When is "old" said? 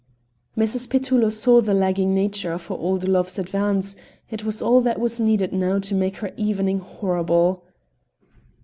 2.75-3.07